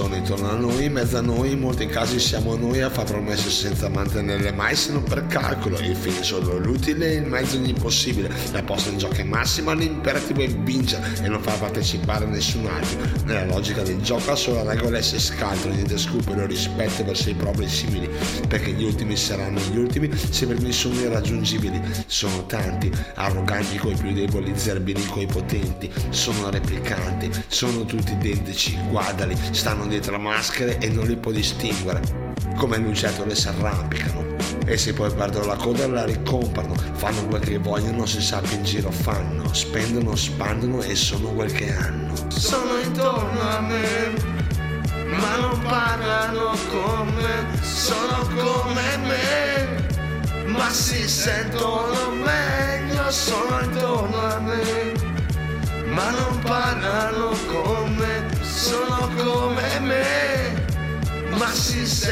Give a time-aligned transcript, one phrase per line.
[0.00, 3.50] intorno a noi, in mezzo a noi, in molti casi siamo noi a fare promesse
[3.50, 8.62] senza mantenerle mai se non per calcolo, il fine solo l'utile il mezzo l'impossibile, la
[8.62, 12.98] posta in gioco è massima, l'imperativo è vincere e non far partecipare nessun altro.
[13.26, 17.34] Nella logica del gioco la sola regola è essere scaltro, niente scrupolo, rispetto verso i
[17.34, 18.08] propri simili,
[18.48, 21.80] perché gli ultimi saranno gli ultimi se per me sono irraggiungibili.
[22.06, 29.36] Sono tanti, arroganti coi più deboli, zerbini coi potenti, sono replicanti, sono tutti identici, guardali,
[29.50, 32.00] stanno dietro maschere e non li può distinguere.
[32.56, 34.32] Come lucertole si arrampicano.
[34.64, 38.54] E se poi perdono la coda la ricomprano, fanno quel che vogliono, si sa che
[38.54, 42.14] in giro fanno, spendono, spandono e sono quel che hanno.
[42.28, 44.12] Sono intorno a me,
[45.08, 54.38] ma non parlano con me, sono come me, ma si sentono meglio, sono intorno a
[54.38, 54.92] me,
[55.86, 57.94] ma non parlano con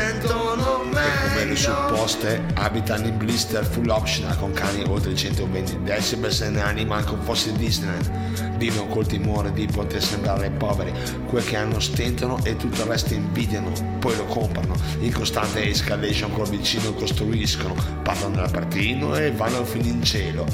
[0.01, 0.99] sentono meglio.
[1.01, 6.33] E come le supposte abitano in blister full optional con cani oltre i 120 decibel
[6.33, 8.57] se ne anima con fossi Disneyland.
[8.57, 10.93] Vivono col timore di poter sembrare poveri,
[11.27, 16.31] quel che hanno stentano e tutto il resto invidiano, poi lo comprano, in costante escalation
[16.33, 20.45] col vicino costruiscono, parlano dell'apertino e vanno fino in cielo.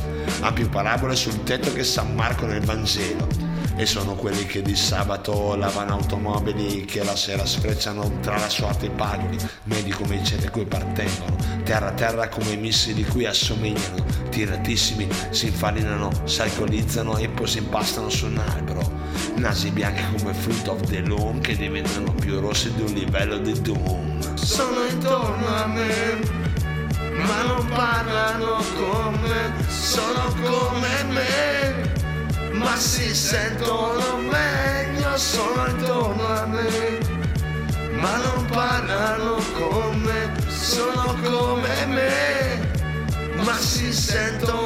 [0.41, 3.46] Ha più parabole sul tetto che San Marco nel Vangelo
[3.77, 8.87] e sono quelli che di sabato lavano automobili che la sera sfrecciano tra la sorte
[8.87, 13.27] e paghi, medi come i cete cui partengono, terra a terra come i missili cui
[13.27, 18.91] assomigliano, tiratissimi si infarinano, si alcolizzano e poi si impastano su un albero,
[19.35, 23.61] nasi bianchi come fruit of the loom che diventano più rossi di un livello di
[23.61, 24.35] doom.
[24.37, 26.19] Sono intorno a me,
[27.15, 31.96] ma non parlano con me, sono come me
[32.79, 36.99] si sentono meglio, sono intorno a me,
[37.93, 42.71] ma non parlano con me, sono come me,
[43.45, 44.66] ma si sentono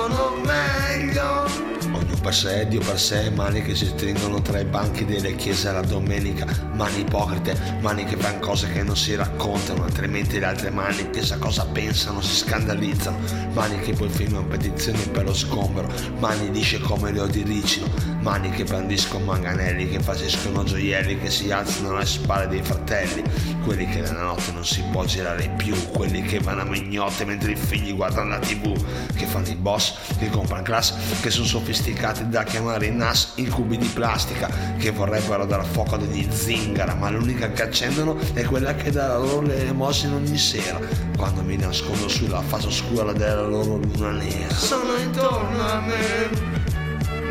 [2.20, 5.80] per sé, Dio per sé, mani che si stringono tra i banchi delle chiese la
[5.80, 11.10] domenica, mani ipocrite, mani che fanno cose che non si raccontano, altrimenti le altre mani
[11.10, 13.18] che sa cosa pensano, si scandalizzano,
[13.52, 15.88] mani che poi firmano petizioni per lo sgombero,
[16.18, 17.86] mani lisce come le odiricino,
[18.20, 23.22] mani che brandiscono manganelli, che facescono gioielli, che si alzano alle spalle dei fratelli,
[23.64, 27.52] quelli che nella notte non si può girare più, quelli che vanno a mignotte mentre
[27.52, 28.76] i figli guardano la tv,
[29.14, 33.78] che fanno i boss, che comprano class, che sono sofisticati da chiamare i NAS incubi
[33.78, 34.48] di plastica,
[34.78, 39.16] che vorrebbero dar fuoco ad ogni zingara, ma l'unica che accendono è quella che dà
[39.16, 40.78] loro le emozioni ogni sera,
[41.16, 44.54] quando mi nascondo sulla faccia oscura della loro luna nera.
[44.54, 46.59] Sono intorno a me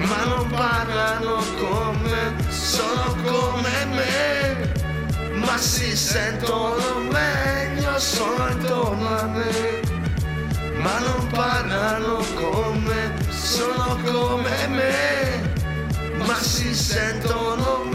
[0.10, 4.74] ma non parlano con me, sono come me,
[5.34, 9.82] ma si sentono meglio, sono intorno a me,
[10.78, 15.54] ma non parlano con me, sono come me,
[16.26, 17.89] ma si sentono